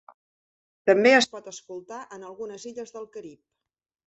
També 0.89 1.11
es 1.17 1.27
pot 1.33 1.49
escoltar 1.51 2.01
en 2.17 2.27
algunes 2.31 2.67
illes 2.73 2.97
del 2.97 3.07
Carib. 3.19 3.41